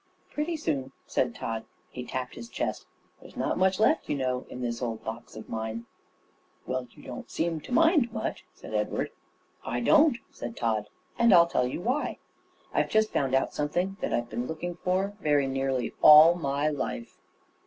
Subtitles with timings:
[0.31, 1.63] "Pretty soon," said Tod.
[1.91, 2.87] He tapped his chest.
[3.19, 5.85] "There's not much left, you know, in this old box of mine."
[6.65, 9.11] "Well, you don't seem to mind much," said Edward.
[9.63, 10.87] "I don't," said Tod,
[11.19, 12.17] "and I'll tell you why.
[12.73, 17.19] I've just found out something that I've been looking for very nearly all my life."